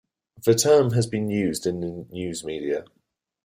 The 0.43 0.55
term 0.55 0.93
has 0.93 1.05
been 1.05 1.29
used 1.29 1.67
in 1.67 1.81
the 1.81 2.07
newsmedia. 2.11 2.87